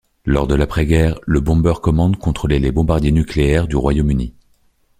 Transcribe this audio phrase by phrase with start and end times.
[0.25, 4.33] Lors de l'après-guerre, le Bomber Command contrôlait les bombardiers nucléaires du Royaume-Uni.